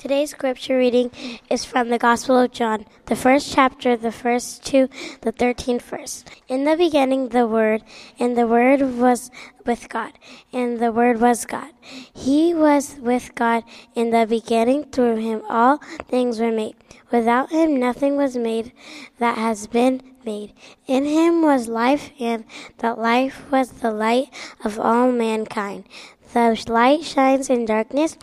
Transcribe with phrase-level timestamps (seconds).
[0.00, 1.10] Today's scripture reading
[1.50, 4.88] is from the Gospel of John, the first chapter, the first to
[5.20, 6.24] the 13th verse.
[6.48, 7.82] In the beginning, the Word,
[8.18, 9.30] and the Word was
[9.66, 10.12] with God,
[10.54, 11.68] and the Word was God.
[11.82, 13.62] He was with God
[13.94, 14.84] in the beginning.
[14.84, 16.76] Through him, all things were made.
[17.12, 18.72] Without him, nothing was made
[19.18, 20.54] that has been made.
[20.86, 22.46] In him was life, and
[22.78, 24.32] the life was the light
[24.64, 25.84] of all mankind.
[26.32, 28.16] The light shines in darkness,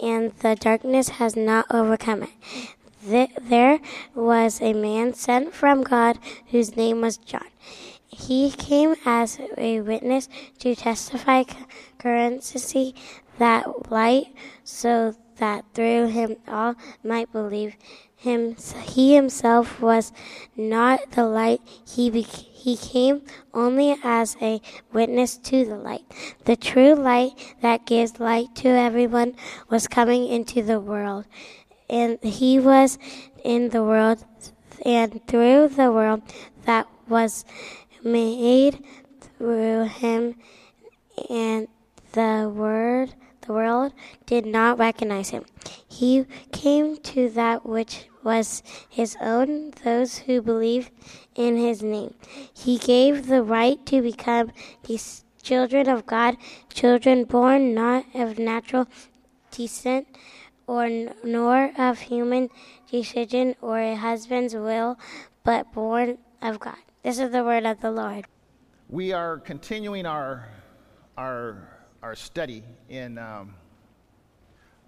[0.00, 3.30] and the darkness has not overcome it.
[3.40, 3.78] There
[4.14, 6.18] was a man sent from God
[6.48, 7.46] whose name was John.
[8.08, 11.44] He came as a witness to testify
[11.98, 12.94] currency
[13.38, 16.74] that light, so that through him all
[17.04, 17.76] might believe
[18.24, 18.56] him.
[18.82, 20.12] He himself was
[20.56, 21.60] not the light.
[21.86, 24.60] He he came only as a
[24.92, 26.04] witness to the light.
[26.46, 29.36] The true light that gives light to everyone
[29.68, 31.26] was coming into the world.
[31.90, 32.98] And he was
[33.44, 34.24] in the world,
[34.84, 36.22] and through the world
[36.64, 37.44] that was
[38.02, 38.82] made
[39.20, 40.36] through him,
[41.28, 41.68] and
[42.12, 43.14] the word
[43.46, 43.92] the world
[44.24, 45.44] did not recognize him.
[45.86, 50.90] He came to that which was his own, those who believe
[51.34, 52.14] in his name.
[52.52, 54.50] He gave the right to become
[54.84, 55.00] the
[55.42, 56.36] children of God,
[56.72, 58.88] children born not of natural
[59.50, 60.08] descent
[60.66, 60.88] or
[61.22, 62.48] nor of human
[62.90, 64.98] decision or a husband's will,
[65.44, 66.78] but born of God.
[67.02, 68.24] This is the word of the Lord.
[68.88, 70.48] We are continuing our
[71.18, 71.68] our
[72.02, 73.54] our study in um,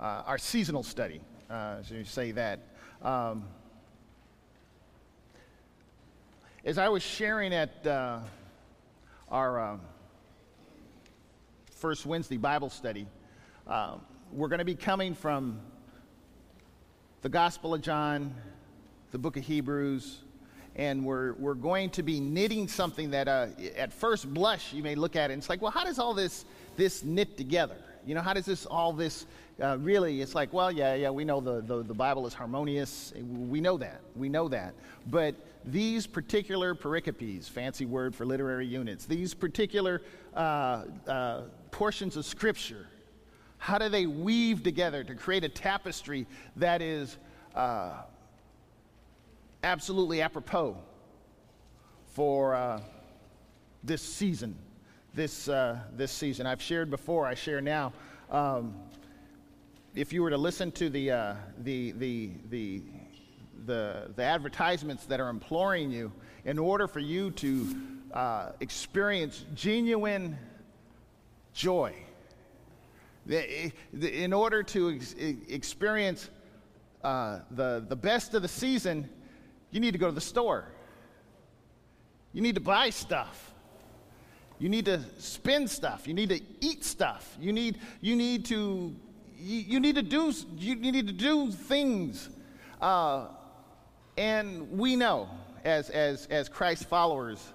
[0.01, 2.61] uh, our seasonal study, uh, you say that.
[3.03, 3.45] Um,
[6.65, 8.21] as I was sharing at uh,
[9.31, 9.77] our uh,
[11.73, 13.07] first Wednesday Bible study,
[13.67, 13.97] uh,
[14.33, 15.61] we're going to be coming from
[17.21, 18.35] the Gospel of John,
[19.13, 20.23] the book of Hebrews,
[20.75, 24.95] and we're, we're going to be knitting something that uh, at first blush you may
[24.95, 27.77] look at it and it's like, well, how does all this, this knit together?
[28.07, 29.27] You know, how does this, all this
[29.61, 33.13] uh, really, it's like, well, yeah, yeah, we know the, the, the Bible is harmonious.
[33.17, 34.01] We know that.
[34.15, 34.75] We know that.
[35.09, 35.35] But
[35.65, 40.03] these particular pericopes, fancy word for literary units, these particular
[40.35, 42.87] uh, uh, portions of Scripture,
[43.59, 47.19] how do they weave together to create a tapestry that is
[47.57, 48.03] uh,
[49.65, 50.77] absolutely apropos
[52.15, 52.81] for uh,
[53.83, 54.57] this season?
[55.17, 56.47] This, uh, this season.
[56.47, 57.95] I've shared before, I share now.
[58.31, 58.75] Um,
[59.95, 62.83] if you were to listen to the, uh, the, the, the,
[63.65, 66.13] the, the, advertisements that are imploring you,
[66.45, 67.77] in order for you to
[68.13, 70.37] uh, experience genuine
[71.55, 71.95] joy,
[73.27, 75.15] in order to ex-
[75.49, 76.29] experience
[77.03, 79.09] uh, the, the best of the season,
[79.71, 80.67] you need to go to the store.
[82.35, 83.55] You need to buy stuff.
[84.59, 86.09] You need to spend stuff.
[86.09, 87.37] You need to eat stuff.
[87.41, 88.95] You need, you need to
[89.39, 92.31] you, need to do you need to do things
[92.81, 93.27] uh,
[94.17, 95.29] and we know
[95.65, 97.53] as as as christ followers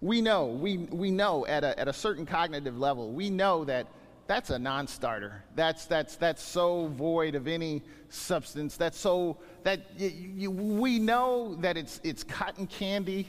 [0.00, 3.86] we know we we know at a, at a certain cognitive level we know that
[4.26, 10.50] that's a non-starter that's that's that's so void of any substance that's so that you,
[10.50, 13.28] we know that it's it's cotton candy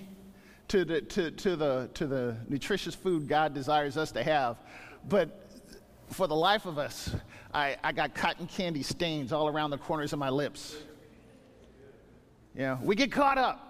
[0.71, 4.57] to the to, to the to the nutritious food god desires us to have
[5.07, 5.41] but
[6.11, 7.15] for the life of us,
[7.53, 10.75] I, I got cotton candy stains all around the corners of my lips.
[12.55, 13.67] Yeah, we get caught up.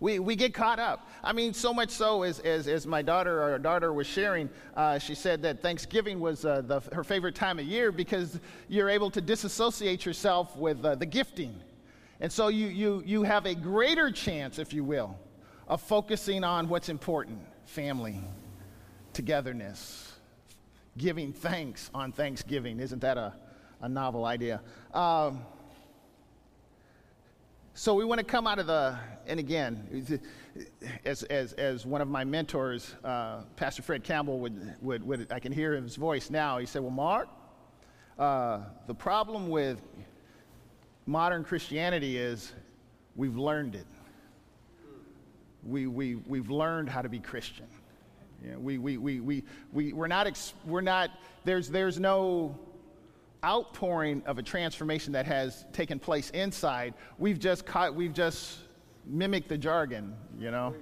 [0.00, 1.08] We, we get caught up.
[1.24, 4.98] I mean, so much so as, as, as my daughter, our daughter was sharing, uh,
[5.00, 8.38] she said that Thanksgiving was uh, the, her favorite time of year because
[8.68, 11.60] you're able to disassociate yourself with uh, the gifting.
[12.20, 15.18] And so you, you, you have a greater chance, if you will,
[15.68, 18.20] of focusing on what's important family,
[19.12, 20.14] togetherness,
[20.96, 22.80] giving thanks on Thanksgiving.
[22.80, 23.34] Isn't that a,
[23.82, 24.62] a novel idea?
[24.94, 25.42] Um,
[27.74, 30.20] so we want to come out of the, and again,
[31.04, 35.38] as, as, as one of my mentors, uh, Pastor Fred Campbell, would, would, would, I
[35.38, 36.58] can hear his voice now.
[36.58, 37.28] He said, Well, Mark,
[38.18, 39.80] uh, the problem with
[41.06, 42.52] modern Christianity is
[43.14, 43.86] we've learned it.
[45.64, 47.66] We, we, we've learned how to be Christian.
[48.44, 51.10] You know, we, we, we, we, we, we're not, we're not
[51.44, 52.56] there's, there's no
[53.44, 56.94] outpouring of a transformation that has taken place inside.
[57.18, 58.58] We've just, caught, we've just
[59.04, 60.74] mimicked the jargon, you know.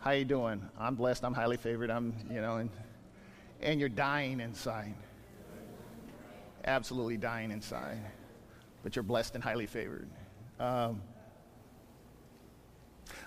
[0.00, 0.60] How you doing?
[0.78, 1.24] I'm blessed.
[1.24, 1.90] I'm highly favored.
[1.90, 2.70] I'm, you know, and,
[3.60, 4.94] and you're dying inside.
[6.64, 7.98] absolutely dying inside,
[8.82, 10.08] but you're blessed and highly favored.
[10.60, 11.02] Um,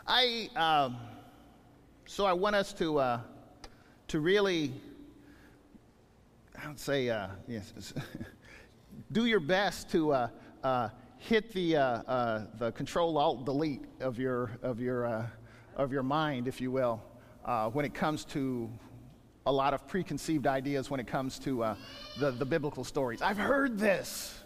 [0.08, 0.98] I um,
[2.06, 3.20] so I want us to uh,
[4.10, 4.72] to really,
[6.64, 7.94] I would say, uh, yes,
[9.12, 10.28] do your best to uh,
[10.64, 15.28] uh hit the uh, uh, the Control Alt Delete of your of your
[15.76, 17.02] of your mind, if you will,
[17.74, 18.70] when it comes to
[19.48, 21.76] a lot of preconceived ideas when it comes to
[22.20, 23.24] the the biblical stories.
[23.24, 24.40] I've heard this.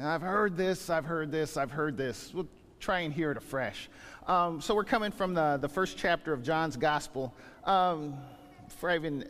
[0.00, 0.90] I've heard this.
[0.90, 1.56] I've heard this.
[1.56, 2.32] I've heard this.
[2.34, 2.48] We'll
[2.82, 3.88] try and hear it afresh.
[4.26, 7.32] Um, so we're coming from the, the first chapter of John's Gospel.
[7.64, 8.14] Um,
[8.82, 9.24] even,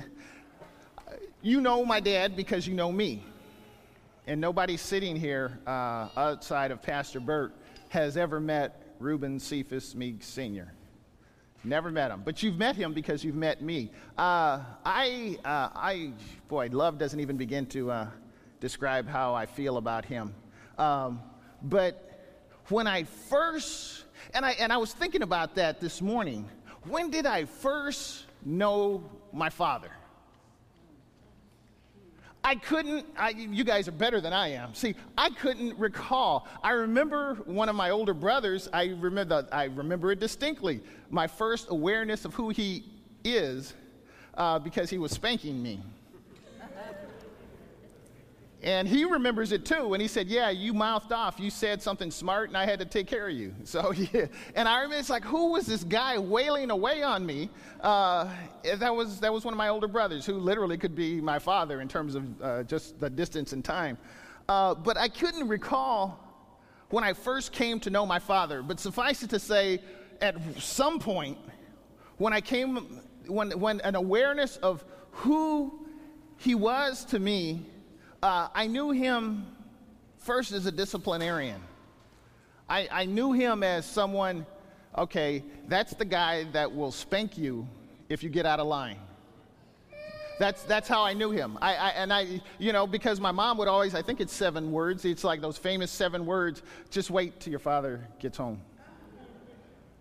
[1.42, 3.22] you know my dad because you know me.
[4.26, 7.54] And nobody sitting here uh, outside of Pastor Burt
[7.90, 10.72] has ever met Reuben Cephas Meeks Sr.
[11.62, 13.90] Never met him, but you've met him because you've met me.
[14.16, 16.12] Uh, I, uh, I,
[16.48, 18.06] boy, love doesn't even begin to uh,
[18.60, 20.34] describe how I feel about him.
[20.78, 21.20] Um,
[21.62, 22.11] but
[22.68, 24.04] when I first
[24.34, 26.48] and I, and I was thinking about that this morning.
[26.84, 29.90] When did I first know my father?
[32.44, 34.74] I couldn't, I, you guys are better than I am.
[34.74, 36.48] See, I couldn't recall.
[36.62, 40.80] I remember one of my older brothers, I remember, I remember it distinctly.
[41.08, 42.84] My first awareness of who he
[43.22, 43.74] is
[44.34, 45.80] uh, because he was spanking me.
[48.62, 49.92] And he remembers it too.
[49.92, 51.40] And he said, Yeah, you mouthed off.
[51.40, 53.54] You said something smart, and I had to take care of you.
[53.64, 54.26] So, yeah.
[54.54, 57.48] And I remember it's like, who was this guy wailing away on me?
[57.80, 58.28] Uh,
[58.62, 61.80] that, was, that was one of my older brothers who literally could be my father
[61.80, 63.96] in terms of uh, just the distance and time.
[64.46, 66.20] Uh, but I couldn't recall
[66.90, 68.62] when I first came to know my father.
[68.62, 69.80] But suffice it to say,
[70.20, 71.38] at some point,
[72.18, 75.86] when I came, when, when an awareness of who
[76.36, 77.66] he was to me
[78.22, 79.46] uh, I knew him
[80.18, 81.60] first as a disciplinarian.
[82.68, 84.46] I, I knew him as someone,
[84.96, 87.66] okay, that's the guy that will spank you
[88.08, 88.98] if you get out of line.
[90.38, 91.58] That's, that's how I knew him.
[91.60, 94.72] I, I, and I, you know, because my mom would always, I think it's seven
[94.72, 95.04] words.
[95.04, 96.62] It's like those famous seven words.
[96.90, 98.60] Just wait till your father gets home.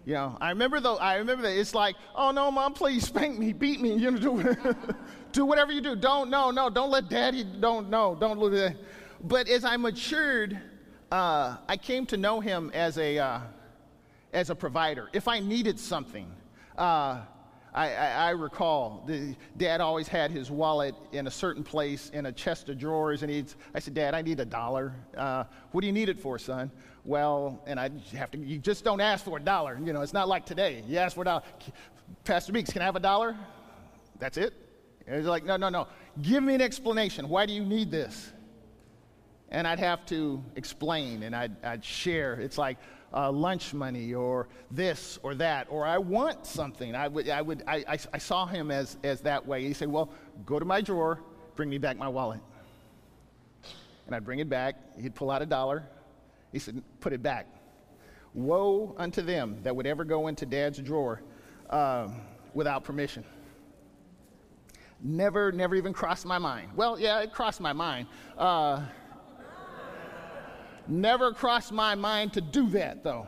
[0.06, 0.98] You know, I remember though.
[0.98, 4.18] I remember that it's like, oh no, mom, please spank me, beat me, you know,
[4.18, 4.56] do,
[5.32, 5.96] do whatever you do.
[5.96, 8.78] Don't, no, no, don't let daddy, don't, no, don't look at that.
[9.24, 10.60] But as I matured,
[11.12, 13.40] uh, I came to know him as a, uh,
[14.34, 15.10] as a provider.
[15.14, 16.32] If I needed something,
[16.78, 17.22] uh,
[17.74, 22.26] I, I, I, recall the, dad always had his wallet in a certain place in
[22.26, 24.94] a chest of drawers, and he'd, I said, Dad, I need a dollar.
[25.16, 26.70] Uh, what do you need it for, son?
[27.06, 29.80] Well, and I have to, you just don't ask for a dollar.
[29.84, 30.84] You know, it's not like today.
[30.86, 31.44] You ask for a dollar.
[32.26, 33.38] Pastor Meeks, can I have a dollar?
[34.20, 34.54] That's it?
[35.08, 35.88] And he's like, no, no, no.
[36.22, 37.30] Give me an explanation.
[37.30, 38.32] Why do you need this?
[39.50, 42.34] And I'd have to explain and I'd, I'd share.
[42.34, 42.78] It's like,
[43.14, 46.96] uh, lunch money or this or that, or I want something.
[46.96, 49.64] I, would, I, would, I, I, I saw him as, as that way.
[49.64, 50.10] He said, Well,
[50.46, 51.20] go to my drawer,
[51.56, 52.40] bring me back my wallet.
[54.06, 54.76] And I'd bring it back.
[55.00, 55.84] He'd pull out a dollar.
[56.52, 57.48] He said, Put it back.
[58.34, 61.22] Woe unto them that would ever go into dad's drawer
[61.70, 62.22] um,
[62.54, 63.26] without permission.
[65.04, 66.70] Never, never even crossed my mind.
[66.76, 68.08] Well, yeah, it crossed my mind.
[68.38, 68.84] Uh,
[70.88, 73.28] Never crossed my mind to do that, though.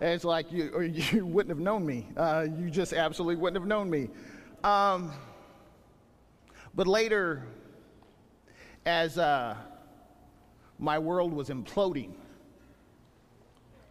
[0.00, 0.80] It's like you,
[1.12, 2.08] you wouldn't have known me.
[2.16, 4.08] Uh, you just absolutely wouldn't have known me.
[4.64, 5.12] Um,
[6.74, 7.44] but later,
[8.86, 9.56] as uh,
[10.78, 12.12] my world was imploding,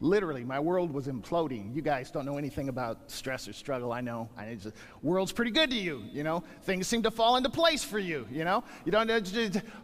[0.01, 1.75] Literally, my world was imploding.
[1.75, 4.29] You guys don't know anything about stress or struggle, I know.
[4.37, 6.43] I just, world's pretty good to you, you know?
[6.61, 8.63] Things seem to fall into place for you, you know?
[8.85, 9.09] You don't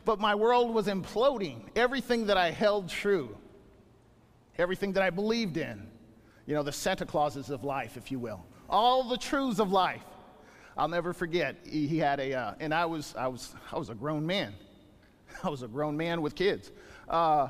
[0.05, 1.63] but my world was imploding.
[1.75, 3.36] Everything that I held true,
[4.57, 5.86] everything that I believed in,
[6.45, 10.03] you know, the Santa Clauses of life, if you will, all the truths of life.
[10.77, 11.57] I'll never forget.
[11.65, 14.53] He, he had a, uh, and I was, I was, I was a grown man.
[15.43, 16.72] I was a grown man with kids.
[17.10, 17.50] Uh,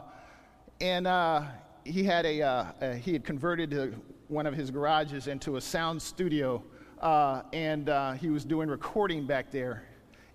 [0.81, 1.43] and uh,
[1.86, 3.96] he had a, uh, uh, he had converted
[4.27, 6.63] one of his garages into a sound studio,
[7.00, 9.84] uh, and uh, he was doing recording back there.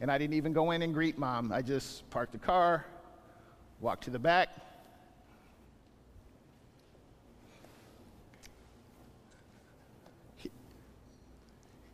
[0.01, 1.53] And I didn't even go in and greet mom.
[1.53, 2.87] I just parked the car,
[3.81, 4.49] walked to the back.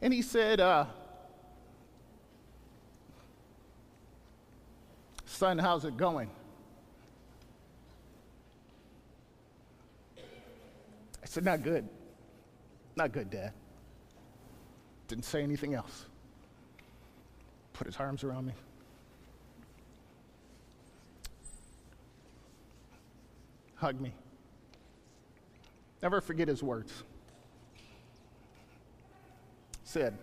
[0.02, 0.84] and he said, uh,
[5.24, 6.30] Son, how's it going?
[11.26, 11.88] I said, Not good.
[12.94, 13.52] Not good, Dad.
[15.08, 16.06] Didn't say anything else.
[17.72, 18.52] Put his arms around me.
[23.74, 24.12] Hug me.
[26.00, 27.02] Never forget his words.
[29.82, 30.16] Said,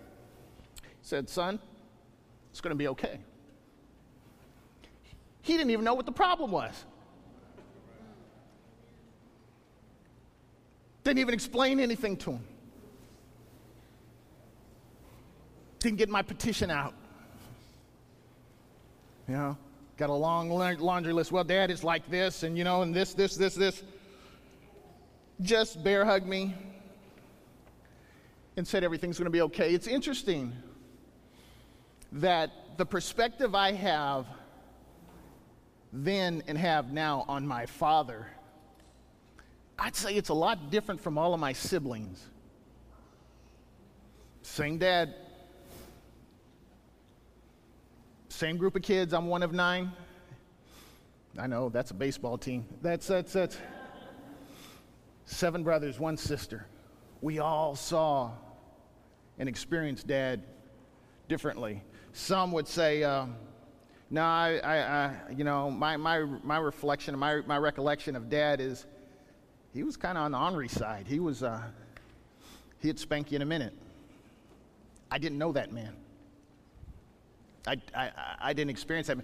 [1.02, 1.60] said, son,
[2.50, 3.20] it's going to be okay.
[5.42, 6.86] He didn't even know what the problem was.
[11.04, 12.44] Didn't even explain anything to him.
[15.80, 16.94] Didn't get my petition out.
[19.28, 19.58] You know,
[19.98, 21.32] got a long laundry list.
[21.32, 23.84] Well, dad, it's like this, and you know, and this, this, this, this.
[25.42, 26.56] Just bear hug me
[28.56, 29.74] and said everything's going to be okay.
[29.74, 30.54] It's interesting
[32.14, 34.26] that the perspective I have
[35.92, 38.28] then and have now on my father,
[39.84, 42.25] I'd say it's a lot different from all of my siblings.
[44.42, 45.13] Same dad,
[48.30, 49.13] same group of kids.
[49.13, 49.92] I'm one of nine.
[51.38, 52.66] I know that's a baseball team.
[52.82, 53.58] That's that's that's
[55.25, 56.66] seven brothers, one sister.
[57.20, 58.32] We all saw
[59.38, 60.44] and experienced dad
[61.28, 61.84] differently.
[62.13, 63.36] Some would say, um,
[64.10, 68.62] no, I, I, I, you know, my, my, my reflection, my, my recollection of dad
[68.62, 68.86] is
[69.74, 71.08] he was kind of on the ornery side.
[71.08, 71.62] He was, uh,
[72.80, 73.74] he'd spank you in a minute.
[75.10, 75.96] I didn't know that man.
[77.68, 79.18] I, I, I didn't experience that.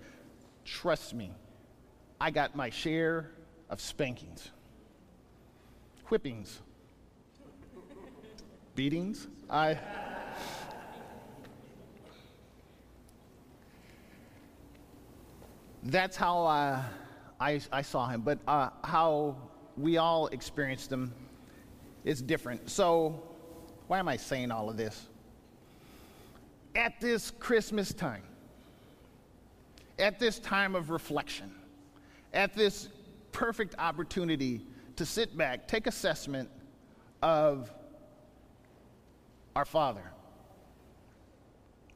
[0.66, 1.32] Trust me,
[2.20, 3.32] I got my share
[3.70, 4.50] of spankings,
[6.06, 6.60] whippings,
[8.76, 9.28] beatings.
[9.50, 9.78] I.
[15.84, 16.84] that's how uh,
[17.40, 18.22] I, I saw him.
[18.22, 19.49] But uh, how
[19.80, 21.14] we all experience them.
[22.04, 22.70] It's different.
[22.70, 23.24] So,
[23.88, 25.08] why am I saying all of this?
[26.76, 28.24] At this Christmas time,
[29.98, 31.54] at this time of reflection,
[32.34, 32.90] at this
[33.32, 34.62] perfect opportunity
[34.96, 36.50] to sit back, take assessment
[37.22, 37.72] of
[39.56, 40.04] our Father,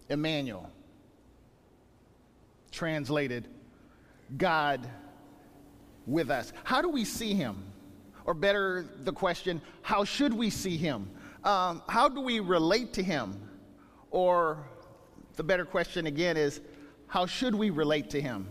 [0.10, 0.70] Emmanuel,
[2.72, 3.48] translated
[4.38, 4.88] God
[6.08, 6.52] with us.
[6.64, 7.73] How do we see him?
[8.26, 11.10] Or better, the question, how should we see him?
[11.44, 13.50] Um, how do we relate to him?
[14.12, 14.66] Or
[15.36, 16.62] the better question again is,
[17.08, 18.48] how should we relate to him?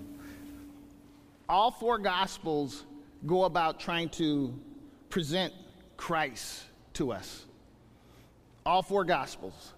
[1.49, 2.85] All four gospels
[3.27, 4.55] go about trying to
[5.09, 5.53] present
[5.97, 6.65] Christ
[6.95, 7.45] to us.
[8.65, 9.73] All four gospels.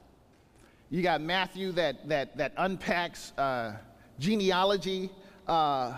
[0.91, 3.77] You got Matthew that, that, that unpacks uh,
[4.19, 5.11] genealogy
[5.49, 5.95] uh,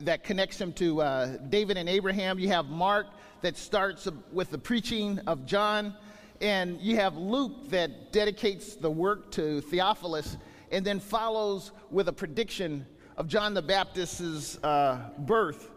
[0.00, 2.38] that connects him to uh, David and Abraham.
[2.38, 3.06] You have Mark
[3.42, 5.94] that starts with the preaching of John.
[6.40, 10.36] And you have Luke that dedicates the work to Theophilus
[10.70, 15.70] and then follows with a prediction of John the Baptist's uh, birth.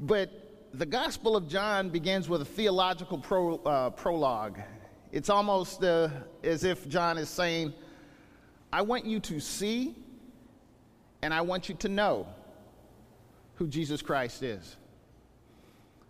[0.00, 4.58] But the Gospel of John begins with a theological pro, uh, prologue.
[5.12, 6.08] It's almost uh,
[6.42, 7.72] as if John is saying,
[8.72, 9.94] I want you to see
[11.22, 12.26] and I want you to know
[13.54, 14.76] who Jesus Christ is.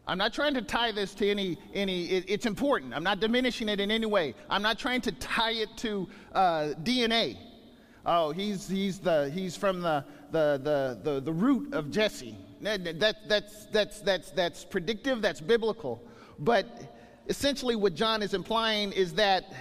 [0.06, 2.94] I'm not trying to tie this to any, any it, it's important.
[2.94, 4.34] I'm not diminishing it in any way.
[4.50, 7.38] I'm not trying to tie it to uh, DNA.
[8.04, 12.36] Oh, he's, he's, the, he's from the, the, the, the, the root of Jesse.
[12.60, 16.02] That, that, that's, that's, that's, that's predictive, that's biblical.
[16.38, 16.66] But
[17.28, 19.52] essentially, what John is implying is that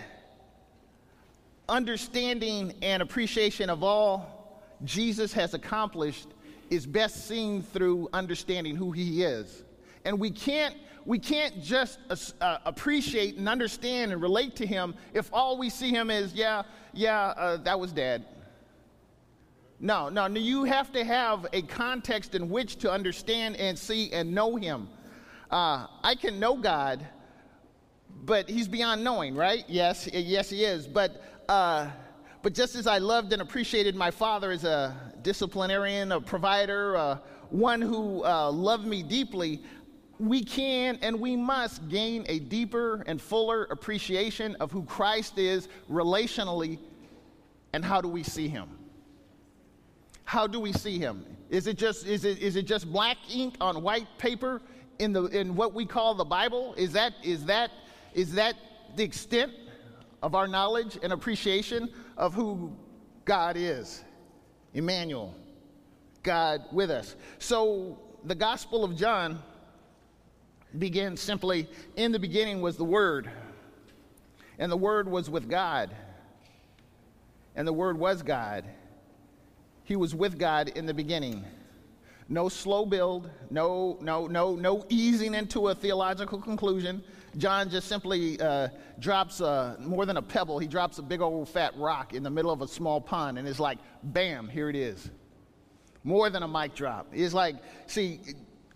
[1.69, 6.27] understanding and appreciation of all Jesus has accomplished
[6.69, 9.63] is best seen through understanding who he is.
[10.05, 11.99] And we can't, we can't just
[12.41, 16.63] uh, appreciate and understand and relate to him if all we see him is, yeah,
[16.93, 18.25] yeah, uh, that was dad.
[19.79, 24.11] No, no, no, you have to have a context in which to understand and see
[24.13, 24.87] and know him.
[25.51, 27.05] Uh, I can know God,
[28.23, 29.65] but he's beyond knowing, right?
[29.67, 30.87] Yes, yes, he is.
[30.87, 31.89] But, uh,
[32.41, 37.17] but just as I loved and appreciated my father as a disciplinarian, a provider, uh,
[37.49, 39.61] one who uh, loved me deeply,
[40.27, 45.67] we can and we must gain a deeper and fuller appreciation of who Christ is
[45.89, 46.79] relationally
[47.73, 48.69] and how do we see him.
[50.23, 51.25] How do we see him?
[51.49, 54.61] Is it just, is it, is it just black ink on white paper
[54.99, 56.73] in, the, in what we call the Bible?
[56.77, 57.71] Is that, is, that,
[58.13, 58.55] is that
[58.95, 59.51] the extent
[60.21, 62.73] of our knowledge and appreciation of who
[63.25, 64.03] God is?
[64.73, 65.35] Emmanuel,
[66.23, 67.15] God with us.
[67.39, 69.41] So the Gospel of John
[70.77, 73.29] begins simply In the beginning was the Word,
[74.59, 75.95] and the Word was with God,
[77.55, 78.65] and the Word was God.
[79.85, 81.43] He was with God in the beginning.
[82.29, 87.03] No slow build, no, no, no, no easing into a theological conclusion.
[87.37, 91.49] John just simply uh, drops a, more than a pebble, he drops a big old
[91.49, 94.75] fat rock in the middle of a small pond and it's like, bam, here it
[94.75, 95.09] is.
[96.03, 97.07] More than a mic drop.
[97.11, 97.55] It's like,
[97.87, 98.19] see,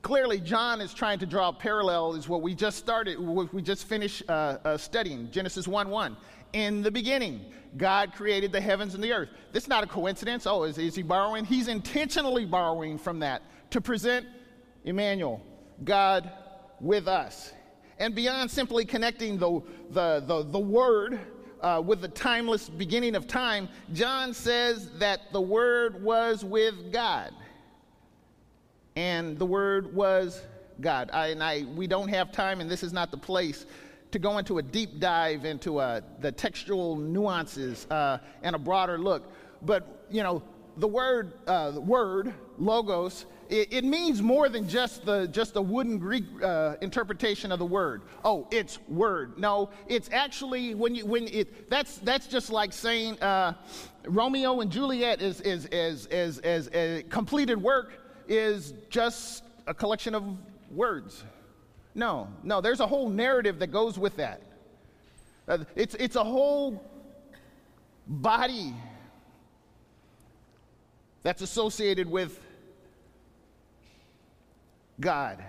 [0.08, 3.62] clearly John is trying to draw a parallel is what we just started, what we
[3.62, 6.16] just finished uh, uh, studying, Genesis 1 1.
[6.54, 7.42] In the beginning,
[7.76, 9.28] God created the heavens and the earth.
[9.52, 10.48] This is not a coincidence.
[10.48, 11.44] Oh, is, is he borrowing?
[11.44, 14.26] He's intentionally borrowing from that to present
[14.86, 15.42] Emmanuel,
[15.84, 16.32] God
[16.80, 17.52] with us.
[18.00, 21.20] And beyond simply connecting the, the, the, the Word
[21.60, 27.34] uh, with the timeless beginning of time, John says that the Word was with God.
[28.98, 30.42] And the Word was
[30.82, 31.12] God.
[31.13, 33.68] I, and I, we don't have time, and this is not the place
[34.10, 38.98] to go into a deep dive into uh, the textual nuances uh, and a broader
[38.98, 39.32] look.
[39.62, 40.42] But, you know,
[40.77, 45.62] the word, uh, the word logos, it, it, means more than just the just the
[45.62, 48.01] wooden Greek uh, interpretation of the word.
[48.25, 49.38] Oh, it's word.
[49.38, 53.54] No, it's actually when you when it that's that's just like saying uh,
[54.06, 60.15] Romeo and Juliet is is is is, is, is completed work is just a collection
[60.15, 60.24] of
[60.72, 61.24] words.
[61.96, 64.41] No, no, there's a whole narrative that goes with that.
[65.48, 66.84] Uh, it's, it's a whole
[68.07, 68.74] body
[71.24, 72.39] that's associated with
[75.00, 75.43] God.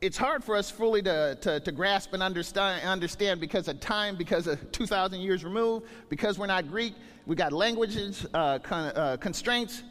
[0.00, 4.16] It's hard for us fully to, to, to, grasp and understand, understand because of time,
[4.16, 6.94] because of 2,000 years removed, because we're not Greek.
[7.24, 9.84] We got languages, uh, con, uh, constraints.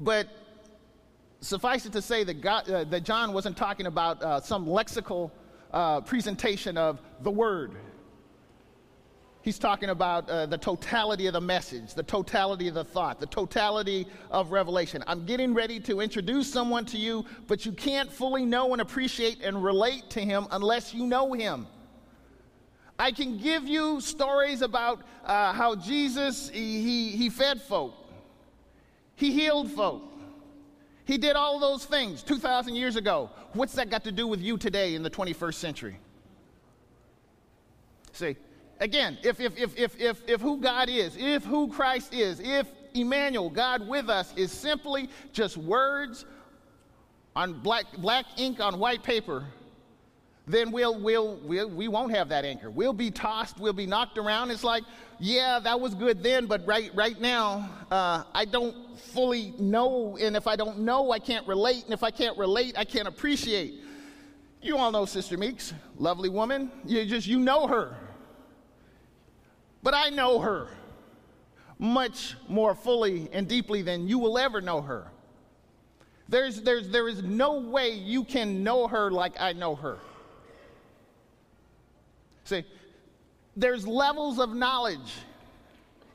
[0.00, 0.26] But
[1.42, 5.30] suffice it to say that, God, uh, that John wasn't talking about uh, some lexical
[5.72, 7.72] uh, presentation of the word.
[9.42, 13.26] He's talking about uh, the totality of the message, the totality of the thought, the
[13.26, 15.02] totality of revelation.
[15.08, 19.42] I'm getting ready to introduce someone to you, but you can't fully know and appreciate
[19.42, 21.66] and relate to him unless you know him.
[23.00, 27.94] I can give you stories about uh, how Jesus, he, he, he fed folk,
[29.16, 30.04] he healed folk,
[31.04, 33.30] he did all those things 2,000 years ago.
[33.54, 35.98] What's that got to do with you today in the 21st century?
[38.12, 38.36] See,
[38.80, 42.68] again, if, if, if, if, if, if who God is, if who Christ is, if
[42.94, 46.24] Emmanuel, God with us, is simply just words
[47.34, 49.46] on black, black ink on white paper,
[50.46, 52.70] then we'll, we'll, we'll, we won't have that anchor.
[52.70, 54.50] We'll be tossed, we'll be knocked around.
[54.50, 54.82] It's like,
[55.20, 60.16] yeah, that was good then, but right, right now, uh, I don't fully know.
[60.20, 61.84] And if I don't know, I can't relate.
[61.84, 63.74] And if I can't relate, I can't appreciate.
[64.60, 66.72] You all know Sister Meeks, lovely woman.
[66.84, 67.96] You just, you know her.
[69.82, 70.68] But I know her
[71.78, 75.10] much more fully and deeply than you will ever know her.
[76.28, 79.98] There's, there's, there is no way you can know her like I know her.
[82.44, 82.64] See,
[83.56, 85.14] there's levels of knowledge,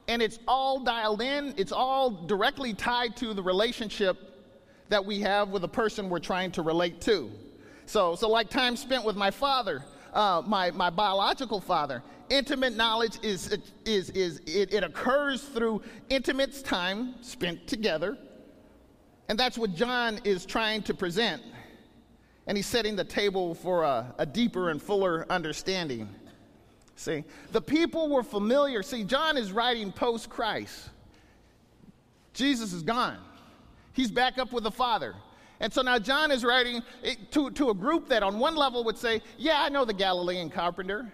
[0.07, 4.17] and it's all dialed in, it's all directly tied to the relationship
[4.89, 7.29] that we have with the person we're trying to relate to.
[7.85, 13.17] So, so like time spent with my father, uh, my, my biological father, intimate knowledge
[13.21, 18.17] is, is, is it, it occurs through intimate time spent together.
[19.29, 21.41] And that's what John is trying to present.
[22.47, 26.07] And he's setting the table for a, a deeper and fuller understanding.
[26.97, 28.81] See, the people were familiar.
[28.81, 30.89] See, John is writing post Christ.
[32.33, 33.17] Jesus is gone,
[33.93, 35.15] he's back up with the Father.
[35.59, 36.83] And so now John is writing
[37.31, 40.49] to, to a group that, on one level, would say, Yeah, I know the Galilean
[40.49, 41.11] carpenter.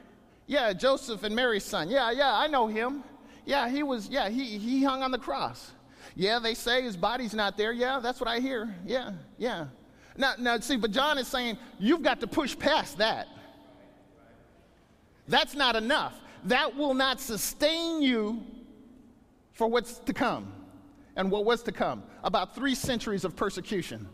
[0.48, 1.90] Yeah, Joseph and Mary's son.
[1.90, 3.04] Yeah, yeah, I know him.
[3.46, 5.72] Yeah, he was, yeah, he, he hung on the cross.
[6.16, 7.72] Yeah, they say his body's not there.
[7.72, 8.74] Yeah, that's what I hear.
[8.86, 9.68] Yeah, yeah.
[10.18, 13.28] Now, now, see, but John is saying, You've got to push past that.
[15.28, 16.14] That's not enough.
[16.46, 18.44] That will not sustain you
[19.54, 20.52] for what's to come.
[21.16, 22.04] And what was to come?
[22.24, 24.08] About three centuries of persecution.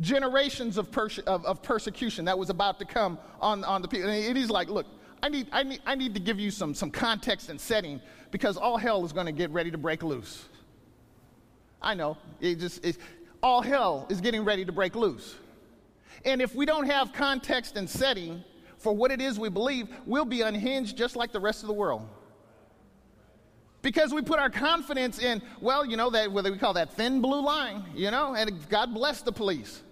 [0.00, 4.10] Generations of, of, of persecution that was about to come on, on the people.
[4.10, 4.86] And he's like, look,
[5.22, 8.56] I need, I, need, I need to give you some, some context and setting because
[8.56, 10.44] all hell is going to get ready to break loose.
[11.80, 12.18] I know.
[12.40, 12.98] It just, it,
[13.42, 15.36] all hell is getting ready to break loose.
[16.24, 18.42] And if we don't have context and setting,
[18.78, 21.74] for what it is we believe, we'll be unhinged just like the rest of the
[21.74, 22.08] world.
[23.82, 27.20] Because we put our confidence in, well, you know, that whether we call that thin
[27.20, 29.82] blue line, you know, and God bless the police.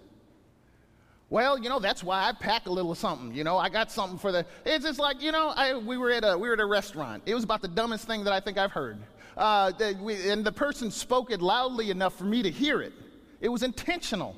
[1.29, 3.33] Well, you know, that's why I pack a little something.
[3.33, 4.45] You know, I got something for the.
[4.65, 7.23] It's just like, you know, I, we, were at a, we were at a restaurant.
[7.25, 8.97] It was about the dumbest thing that I think I've heard.
[9.35, 9.71] Uh,
[10.01, 12.93] we, and the person spoke it loudly enough for me to hear it.
[13.41, 14.35] It was intentional.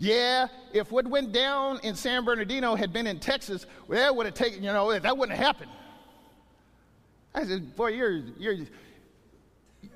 [0.00, 4.24] Yeah, if what went down in San Bernardino had been in Texas, well, that would
[4.24, 5.70] have taken, you know, that wouldn't have happened.
[7.34, 8.54] I said, boy, your, your,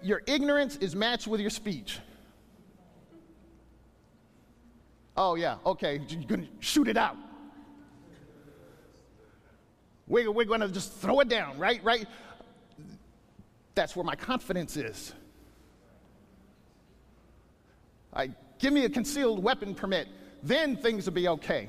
[0.03, 2.01] your ignorance is matched with your speech.
[5.17, 7.17] Oh, yeah, okay, you're going to shoot it out.
[10.07, 11.83] We're, we're going to just throw it down, right?
[11.83, 12.07] Right?
[13.75, 15.15] That's where my confidence is.
[18.13, 18.31] I,
[18.65, 20.09] give me a concealed weapon permit,
[20.43, 21.69] then things will be okay.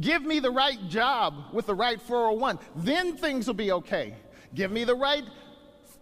[0.00, 4.16] Give me the right job with the right 401, then things will be okay.
[4.52, 5.22] Give me the right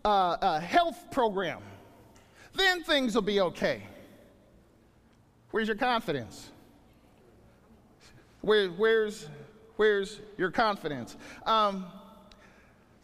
[0.03, 1.61] uh, uh, health program,
[2.55, 3.83] then things will be okay.
[5.51, 6.49] Where's your confidence?
[8.41, 9.29] Where, where's,
[9.77, 11.19] where's your confidence?
[11.45, 11.85] Um,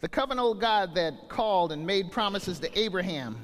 [0.01, 3.37] the covenant God that called and made promises to Abraham,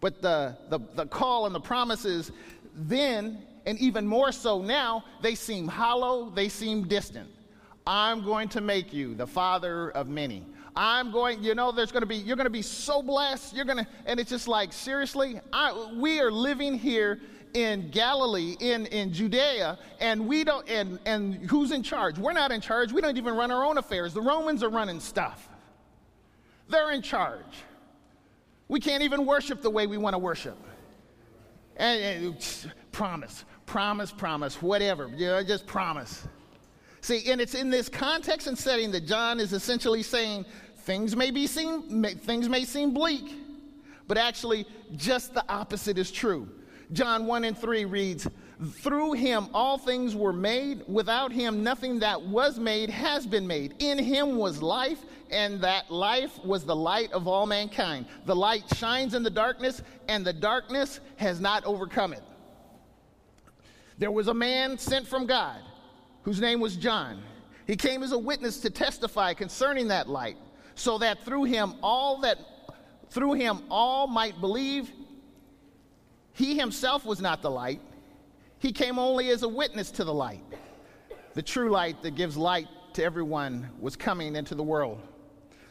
[0.00, 2.30] but the, the, the call and the promises
[2.74, 7.28] then, and even more so now, they seem hollow, they seem distant.
[7.86, 10.44] I'm going to make you the father of many.
[10.76, 13.54] I'm going, you know, there's going to be, you're going to be so blessed.
[13.54, 17.20] You're going to, and it's just like, seriously, I, we are living here
[17.52, 22.18] in Galilee, in, in Judea, and we don't, and, and who's in charge?
[22.18, 22.92] We're not in charge.
[22.92, 24.12] We don't even run our own affairs.
[24.12, 25.48] The Romans are running stuff.
[26.68, 27.62] They're in charge.
[28.66, 30.56] We can't even worship the way we want to worship.
[31.76, 35.08] And, and promise, promise, promise, whatever.
[35.08, 36.26] You know, just promise.
[37.00, 40.46] See, and it's in this context and setting that John is essentially saying
[40.78, 43.34] things may be seem may, things may seem bleak,
[44.06, 46.48] but actually just the opposite is true.
[46.92, 48.28] John 1 and 3 reads,
[48.72, 50.84] Through him all things were made.
[50.86, 53.74] Without him nothing that was made has been made.
[53.78, 58.06] In him was life, and that life was the light of all mankind.
[58.26, 62.22] The light shines in the darkness, and the darkness has not overcome it.
[63.98, 65.60] There was a man sent from God
[66.22, 67.22] whose name was John.
[67.66, 70.36] He came as a witness to testify concerning that light,
[70.74, 72.38] so that through him all that
[73.10, 74.90] through him all might believe
[76.32, 77.80] he himself was not the light,
[78.64, 80.42] he came only as a witness to the light.
[81.34, 85.02] The true light that gives light to everyone was coming into the world.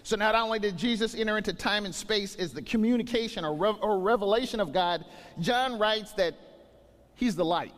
[0.04, 3.98] So not only did Jesus enter into time and space as the communication or, or
[3.98, 5.06] revelation of God,
[5.40, 6.36] John writes that
[7.16, 7.74] he's the light.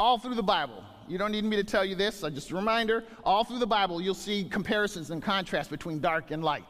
[0.00, 2.54] All through the Bible, you don't need me to tell you this, so just a
[2.54, 6.64] reminder all through the Bible, you'll see comparisons and contrasts between dark and light.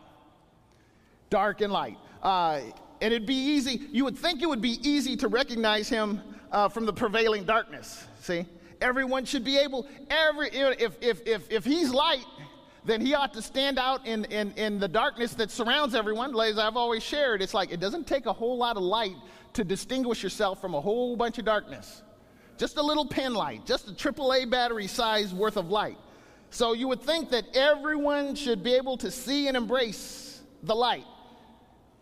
[1.31, 1.99] Dark and light.
[2.25, 2.59] Uh,
[3.01, 6.69] and it'd be easy, you would think it would be easy to recognize him uh,
[6.69, 8.07] from the prevailing darkness.
[8.21, 8.47] See?
[8.81, 12.25] Everyone should be able, every, if, if, if, if he's light,
[12.85, 16.39] then he ought to stand out in, in, in the darkness that surrounds everyone.
[16.39, 19.17] As I've always shared, it's like it doesn't take a whole lot of light
[19.55, 22.03] to distinguish yourself from a whole bunch of darkness.
[22.57, 25.99] Just a little pin light, just a AAA battery size worth of light.
[26.51, 31.07] So you would think that everyone should be able to see and embrace the light.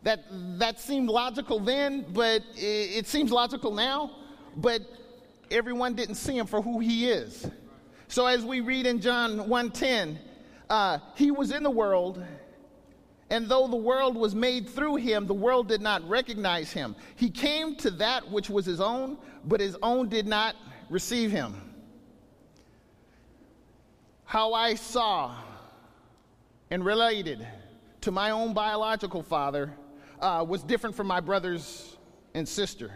[0.03, 0.25] That,
[0.59, 4.11] that seemed logical then, but it, it seems logical now,
[4.57, 4.83] but
[5.51, 7.49] everyone didn't see him for who he is.
[8.09, 10.19] So as we read in John 1:10,
[10.69, 12.23] uh, he was in the world,
[13.31, 16.95] and though the world was made through him, the world did not recognize him.
[17.17, 20.57] He came to that which was his own, but his own did not
[20.91, 21.55] receive him.
[24.25, 25.35] How I saw
[26.71, 27.47] and related
[28.03, 29.75] to my own biological father
[30.21, 31.97] uh, was different from my brothers
[32.35, 32.93] and sister.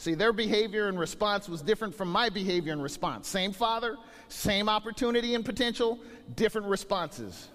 [0.00, 3.28] See, their behavior and response was different from my behavior and response.
[3.28, 5.98] Same father, same opportunity and potential,
[6.36, 7.48] different responses.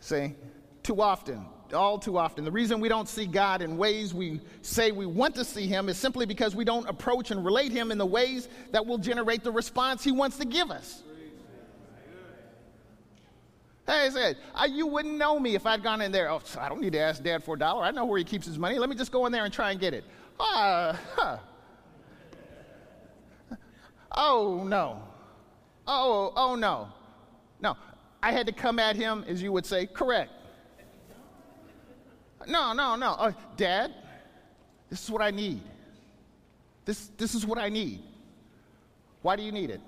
[0.00, 0.34] See,
[0.82, 4.90] too often, all too often, the reason we don't see God in ways we say
[4.90, 7.98] we want to see Him is simply because we don't approach and relate Him in
[7.98, 11.04] the ways that will generate the response He wants to give us.
[13.86, 16.28] Hey, I said, uh, you wouldn't know me if I'd gone in there.
[16.28, 17.84] Oh, I don't need to ask dad for a dollar.
[17.84, 18.78] I know where he keeps his money.
[18.80, 20.04] Let me just go in there and try and get it.
[20.40, 21.38] Uh, huh.
[24.12, 25.02] Oh, no.
[25.86, 26.88] Oh, oh, no.
[27.60, 27.76] No.
[28.22, 30.32] I had to come at him, as you would say, correct.
[32.46, 33.12] No, no, no.
[33.12, 33.94] Uh, dad,
[34.88, 35.60] this is what I need.
[36.84, 38.02] This, this is what I need.
[39.22, 39.80] Why do you need it?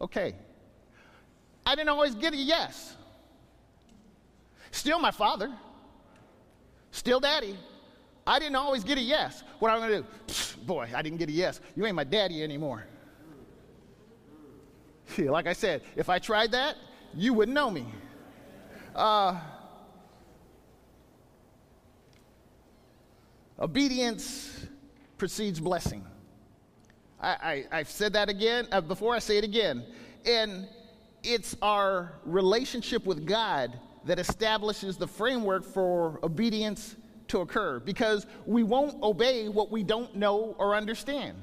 [0.00, 0.34] Okay,
[1.66, 2.96] I didn't always get a yes.
[4.70, 5.50] Still my father,
[6.90, 7.58] still daddy.
[8.30, 9.42] I didn't always get a yes.
[9.58, 10.60] What am I going to do?
[10.64, 11.60] Boy, I didn't get a yes.
[11.74, 12.86] You ain't my daddy anymore.
[15.18, 16.76] like I said, if I tried that,
[17.12, 17.86] you wouldn't know me.
[18.94, 19.36] Uh,
[23.58, 24.64] obedience
[25.18, 26.04] precedes blessing.
[27.20, 29.84] I, I, have said that again uh, before, I say it again.
[30.24, 30.68] And
[31.24, 36.94] it's our relationship with God that establishes the framework for obedience
[37.30, 41.36] to occur because we won't obey what we don't know or understand.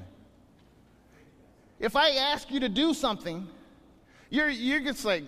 [1.80, 3.46] If I ask you to do something,
[4.30, 5.24] you're, you're just like,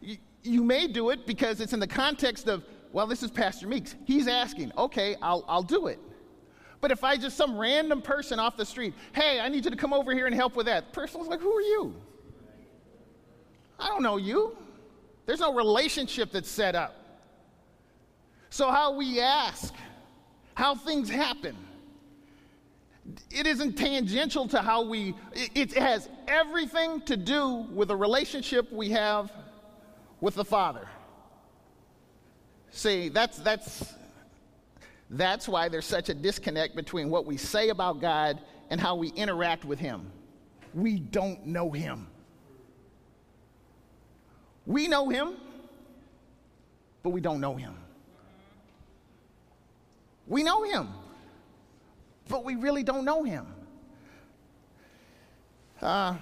[0.00, 3.68] you, you may do it because it's in the context of, well, this is Pastor
[3.68, 3.94] Meeks.
[4.04, 5.98] He's asking, okay, I'll, I'll do it.
[6.80, 9.76] But if I just some random person off the street, hey, I need you to
[9.76, 11.94] come over here and help with that, the person's like, who are you?
[13.78, 14.56] I don't know you.
[15.26, 16.99] There's no relationship that's set up.
[18.50, 19.72] So, how we ask,
[20.54, 21.56] how things happen,
[23.30, 28.90] it isn't tangential to how we, it, has everything to do with the relationship we
[28.90, 29.32] have
[30.20, 30.86] with the Father.
[32.70, 33.94] See, that's, that's,
[35.08, 39.08] that's why there's such a disconnect between what we say about God and how we
[39.08, 40.12] interact with Him.
[40.74, 42.06] We don't know Him.
[44.70, 45.34] We know him,
[47.02, 47.74] but we don't know him.
[50.30, 50.88] We know him,
[52.28, 53.48] but we really don't know him.
[55.82, 56.14] Uh,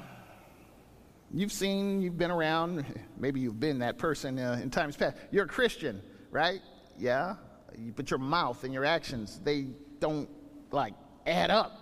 [1.31, 2.87] you've seen, you've been around,
[3.19, 5.19] maybe you've been that person uh, in times past.
[5.31, 6.63] You're a Christian, right?
[6.99, 7.35] Yeah.
[7.97, 9.67] But your mouth and your actions, they
[10.01, 10.31] don't
[10.73, 10.95] like
[11.27, 11.79] add up.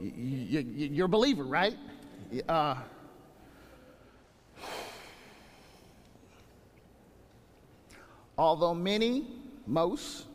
[0.00, 1.76] you, are a believer, right?
[2.48, 2.76] Uh,
[8.36, 9.26] although many,
[9.66, 10.26] most,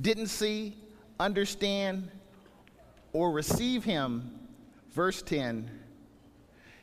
[0.00, 0.76] didn't see,
[1.18, 2.10] understand,
[3.12, 4.38] or receive him,
[4.90, 5.70] verse 10,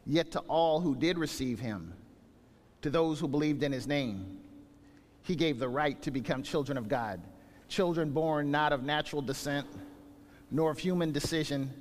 [0.06, 1.94] yet to all who did receive him,
[2.82, 4.40] to those who believed in his name,
[5.24, 7.22] he gave the right to become children of God,
[7.70, 9.68] children born not of natural descent,
[10.52, 11.72] nor of human decision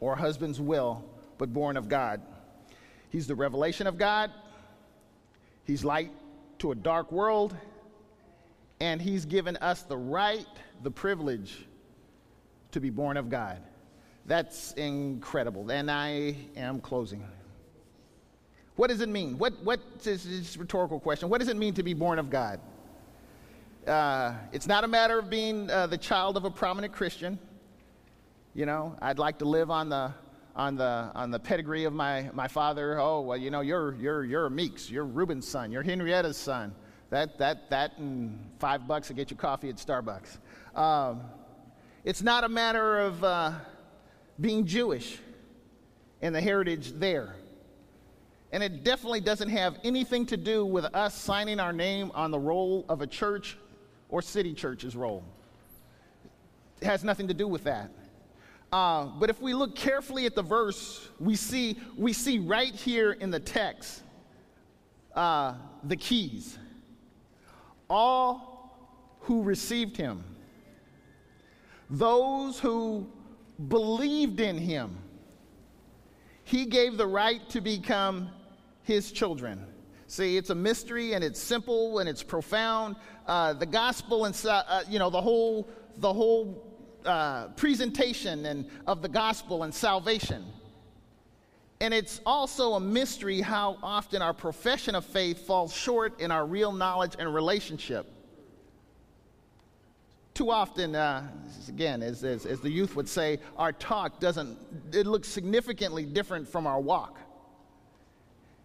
[0.00, 1.04] or husband's will,
[1.38, 2.20] but born of God.
[3.10, 4.30] He's the revelation of God,
[5.64, 6.10] He's light
[6.60, 7.54] to a dark world,
[8.80, 10.46] and He's given us the right,
[10.82, 11.66] the privilege
[12.72, 13.62] to be born of God.
[14.26, 15.70] That's incredible.
[15.70, 17.24] And I am closing.
[18.76, 19.38] What does it mean?
[19.38, 21.28] What, what is this rhetorical question?
[21.28, 22.60] What does it mean to be born of God?
[23.86, 27.38] Uh, it's not a matter of being uh, the child of a prominent Christian.
[28.54, 30.12] You know, I'd like to live on the
[30.54, 33.00] on the on the pedigree of my my father.
[33.00, 36.74] Oh, well, you know, you're you're you're a Meeks, you're Reuben's son, you're Henrietta's son.
[37.10, 40.38] That that that and five bucks to get you coffee at Starbucks.
[40.74, 41.22] Um,
[42.04, 43.52] it's not a matter of uh,
[44.40, 45.18] being Jewish
[46.22, 47.36] and the heritage there.
[48.52, 52.38] And it definitely doesn't have anything to do with us signing our name on the
[52.38, 53.58] roll of a church
[54.08, 55.22] or city church's roll.
[56.80, 57.90] It has nothing to do with that.
[58.72, 63.12] Uh, but if we look carefully at the verse, we see, we see right here
[63.12, 64.02] in the text
[65.14, 66.58] uh, the keys.
[67.88, 70.24] All who received him,
[71.90, 73.06] those who
[73.68, 74.98] believed in him,
[76.44, 78.30] he gave the right to become
[78.82, 79.66] his children.
[80.06, 82.96] See, it's a mystery and it's simple and it's profound.
[83.26, 86.64] Uh, the gospel and uh, you know the whole the whole
[87.04, 90.44] uh, presentation and of the gospel and salvation.
[91.80, 96.44] And it's also a mystery how often our profession of faith falls short in our
[96.44, 98.06] real knowledge and relationship.
[100.34, 101.28] Too often, uh,
[101.68, 104.58] again, as, as, as the youth would say, our talk doesn't,
[104.92, 107.18] it looks significantly different from our walk.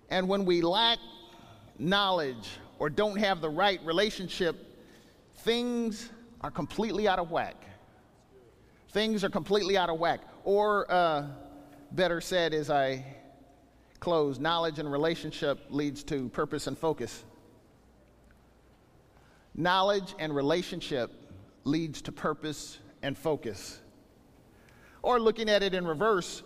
[0.10, 1.00] And when we lack
[1.80, 2.50] knowledge
[2.80, 4.56] or don't have the right relationship,
[5.38, 6.10] things
[6.42, 7.64] are completely out of whack
[8.94, 10.22] things are completely out of whack.
[10.46, 11.26] Or, uh,
[11.94, 13.06] better said, as I
[14.00, 17.24] close, knowledge and relationship leads to purpose and focus.
[19.56, 21.12] Knowledge and relationship
[21.64, 23.80] leads to purpose and focus.
[25.02, 26.44] Or looking at it in reverse,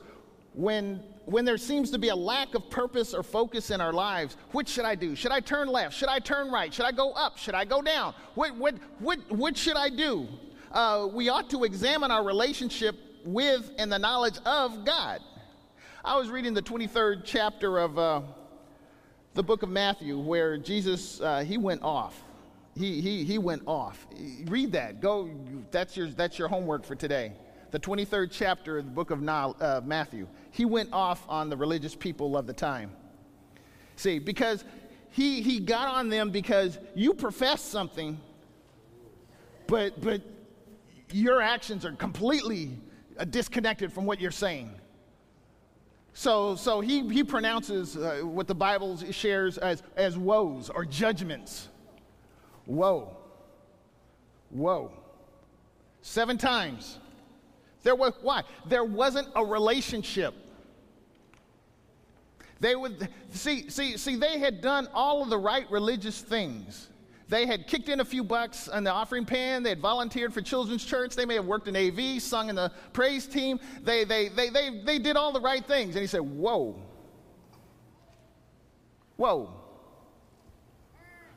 [0.54, 4.36] when, when there seems to be a lack of purpose or focus in our lives,
[4.52, 5.16] which should I do?
[5.16, 5.96] Should I turn left?
[5.96, 6.74] Should I turn right?
[6.74, 7.38] Should I go up?
[7.38, 8.14] Should I go down?
[8.36, 10.28] What, what, what, what should I do?
[10.72, 15.22] uh, we ought to examine our relationship with and the knowledge of God.
[16.08, 18.22] I was reading the 23rd chapter of uh,
[19.34, 22.24] the book of Matthew where Jesus, uh, he went off.
[22.78, 24.08] He, he, he went off.
[24.46, 25.02] Read that.
[25.02, 25.30] Go.
[25.70, 27.34] That's your, that's your homework for today.
[27.72, 30.30] The 23rd chapter of the book of uh, Matthew.
[30.52, 32.92] He went off on the religious people of the time.
[33.98, 34.64] See, because
[35.10, 38.18] he, he got on them because you profess something,
[39.68, 40.22] but, but
[41.12, 42.80] your actions are completely
[43.20, 44.72] uh, disconnected from what you're saying.
[46.20, 51.68] So, so he, he pronounces uh, what the Bible shares as, as woes or judgments.
[52.66, 53.16] Woe.
[54.50, 54.92] Woe.
[56.02, 56.98] Seven times.
[57.84, 58.42] There was, why?
[58.66, 60.34] There wasn't a relationship.
[62.62, 66.90] They would see, see, see, they had done all of the right religious things.
[67.30, 69.64] They had kicked in a few bucks on the offering pan.
[69.64, 71.16] They had volunteered for children's church.
[71.16, 73.60] They may have worked in AV, sung in the praise team.
[73.84, 75.96] They, they, they, they, they did all the right things.
[75.96, 76.82] And he said, Whoa.
[79.18, 79.50] Whoa.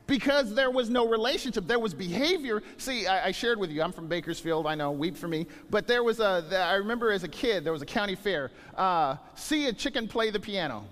[0.07, 2.61] Because there was no relationship, there was behavior.
[2.77, 5.47] See, I, I, shared with you, I'm from Bakersfield, I know, weep for me.
[5.69, 8.51] But there was a, I remember as a kid, there was a county fair.
[8.75, 10.85] Uh, see a chicken play the piano.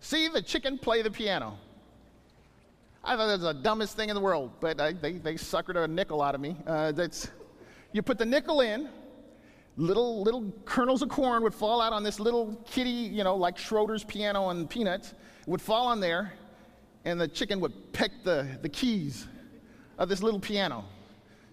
[0.00, 1.58] See the chicken play the piano.
[3.08, 5.76] I thought that was the dumbest thing in the world, but I, they, they suckered
[5.76, 6.56] a nickel out of me.
[6.66, 7.30] Uh, that's,
[7.92, 8.88] you put the nickel in,
[9.76, 13.56] little, little kernels of corn would fall out on this little kitty, you know, like
[13.56, 15.14] Schroeder's piano and peanuts,
[15.46, 16.32] would fall on there,
[17.04, 19.28] and the chicken would peck the, the keys
[19.98, 20.84] of this little piano.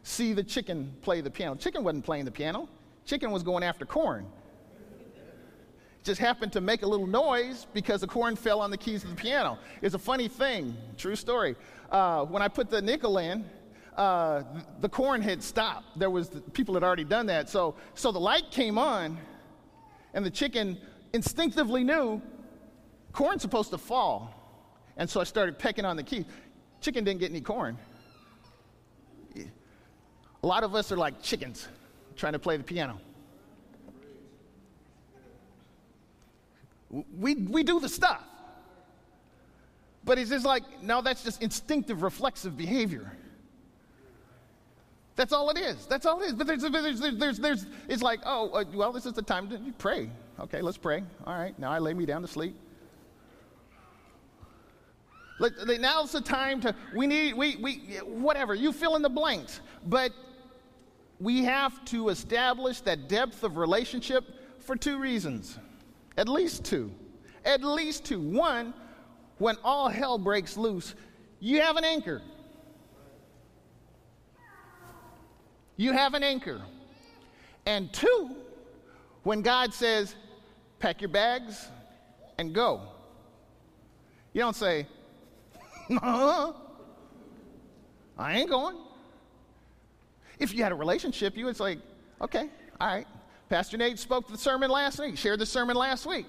[0.01, 1.53] See the chicken play the piano.
[1.53, 2.67] Chicken wasn't playing the piano,
[3.05, 4.25] chicken was going after corn
[6.03, 9.09] just happened to make a little noise because the corn fell on the keys of
[9.09, 9.57] the piano.
[9.81, 11.55] It's a funny thing, true story.
[11.89, 13.45] Uh, when I put the nickel in,
[13.95, 14.43] uh,
[14.81, 15.97] the corn had stopped.
[15.97, 17.49] There was people had already done that.
[17.49, 19.17] So, so the light came on,
[20.13, 20.77] and the chicken
[21.13, 22.21] instinctively knew
[23.11, 24.33] corn's supposed to fall.
[24.97, 26.25] And so I started pecking on the key.
[26.81, 27.77] Chicken didn't get any corn.
[30.43, 31.67] A lot of us are like chickens
[32.17, 32.99] trying to play the piano.
[37.17, 38.23] We, we do the stuff.
[40.05, 43.11] But it's just like, no, that's just instinctive, reflexive behavior.
[45.15, 45.85] That's all it is.
[45.85, 46.33] That's all it is.
[46.33, 49.49] But there's, there's, there's, there's, there's it's like, oh, uh, well, this is the time
[49.49, 50.09] to pray.
[50.39, 51.03] Okay, let's pray.
[51.25, 52.55] All right, now I lay me down to sleep.
[55.39, 59.61] Let, now's the time to, we need, we, we, whatever, you fill in the blanks.
[59.85, 60.11] But
[61.19, 64.25] we have to establish that depth of relationship
[64.59, 65.57] for two reasons.
[66.17, 66.91] At least two.
[67.45, 68.19] At least two.
[68.19, 68.73] One,
[69.37, 70.95] when all hell breaks loose,
[71.39, 72.21] you have an anchor.
[75.75, 76.61] You have an anchor.
[77.65, 78.35] And two,
[79.23, 80.15] when God says,
[80.79, 81.67] pack your bags
[82.37, 82.81] and go,
[84.33, 84.87] you don't say,
[85.89, 86.53] no, uh-huh.
[88.17, 88.77] I ain't going.
[90.39, 91.77] If you had a relationship, you would say,
[92.21, 92.49] okay,
[92.79, 93.07] all right,
[93.53, 96.25] Pastor Nate spoke the sermon last week, shared the sermon last week.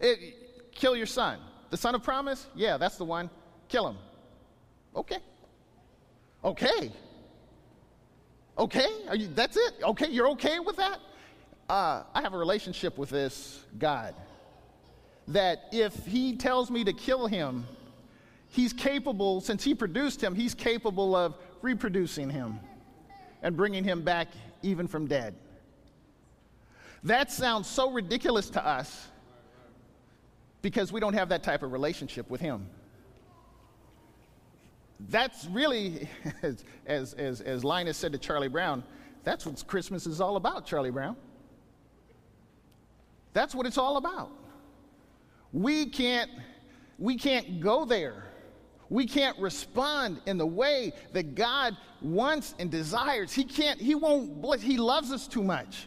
[0.00, 1.38] It, kill your son.
[1.70, 2.48] The son of promise?
[2.56, 3.30] Yeah, that's the one.
[3.68, 3.96] Kill him.
[4.96, 5.18] Okay.
[6.42, 6.90] Okay.
[8.58, 8.88] Okay?
[9.08, 9.74] Are you, that's it?
[9.80, 10.98] Okay, you're okay with that?
[11.68, 14.16] Uh, I have a relationship with this God
[15.28, 17.64] that if he tells me to kill him,
[18.48, 22.58] he's capable, since he produced him, he's capable of reproducing him
[23.40, 24.26] and bringing him back
[24.64, 25.36] even from dead.
[27.04, 29.08] That sounds so ridiculous to us
[30.62, 32.68] because we don't have that type of relationship with Him.
[35.08, 36.08] That's really,
[36.42, 38.82] as, as, as, Linus said to Charlie Brown,
[39.24, 41.16] that's what Christmas is all about, Charlie Brown.
[43.32, 44.30] That's what it's all about.
[45.52, 46.30] We can't,
[46.98, 48.24] we can't go there.
[48.88, 53.32] We can't respond in the way that God wants and desires.
[53.32, 55.86] He can't, He won't bless, He loves us too much.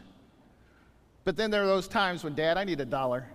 [1.29, 3.27] But then there are those times when, Dad, I need a dollar.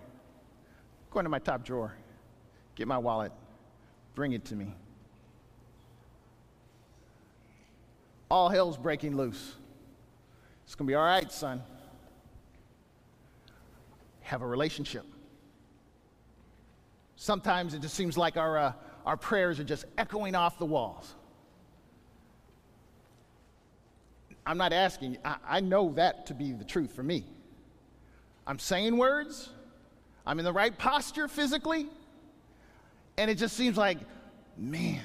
[1.11, 1.95] Go into my top drawer,
[2.75, 3.31] get my wallet,
[4.15, 4.75] bring it to me.
[8.29, 9.55] All hell's breaking loose.
[10.65, 11.63] It's going to be all right, son.
[14.23, 15.05] Have a relationship.
[17.15, 18.73] Sometimes it just seems like our, uh,
[19.05, 21.15] our prayers are just echoing off the walls.
[24.45, 27.23] I'm not asking, I, I know that to be the truth for me.
[28.47, 29.49] I'm saying words,
[30.25, 31.87] I'm in the right posture physically,
[33.17, 33.97] and it just seems like,
[34.57, 35.01] man,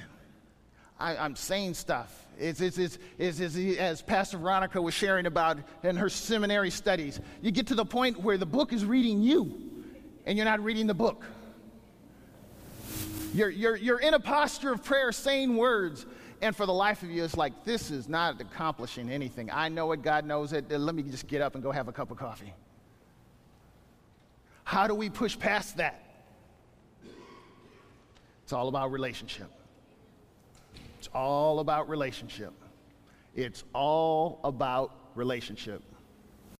[0.99, 2.27] I, am saying stuff.
[2.37, 7.51] It's, it's, it's, it's, as Pastor Veronica was sharing about in her seminary studies, you
[7.51, 9.59] get to the point where the book is reading you,
[10.25, 11.25] and you're not reading the book.
[13.33, 16.05] You're, you're, you're in a posture of prayer, saying words,
[16.41, 19.49] and for the life of you, it's like, this is not accomplishing anything.
[19.51, 20.69] I know it, God knows it.
[20.69, 22.53] Let me just get up and go have a cup of coffee.
[24.63, 26.03] How do we push past that?
[28.43, 29.49] It's all about relationship.
[30.99, 32.53] It's all about relationship.
[33.35, 35.81] It's all about relationship.